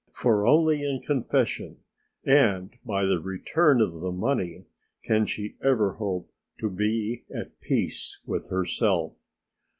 For 0.13 0.47
only 0.47 0.81
in 0.83 0.99
confession 0.99 1.77
and 2.25 2.73
by 2.83 3.05
the 3.05 3.19
return 3.19 3.81
of 3.81 3.99
the 4.01 4.11
money 4.11 4.65
can 5.03 5.27
she 5.27 5.57
ever 5.63 5.93
hope 5.93 6.33
to 6.59 6.71
be 6.71 7.25
at 7.31 7.61
peace 7.61 8.19
with 8.25 8.49
herself. 8.49 9.13